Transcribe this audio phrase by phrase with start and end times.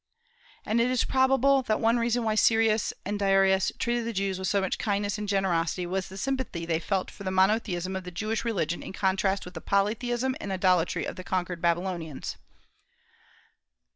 [0.65, 4.47] And it is probable that one reason why Cyrus and Darius treated the Jews with
[4.47, 8.09] so much kindness and generosity was the sympathy they felt for the monotheism of the
[8.09, 12.37] Jewish religion in contrast with the polytheism and idolatry of the conquered Babylonians.